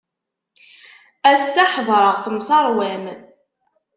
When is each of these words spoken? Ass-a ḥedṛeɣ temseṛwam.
Ass-a 1.31 1.65
ḥedṛeɣ 1.73 2.17
temseṛwam. 2.23 3.03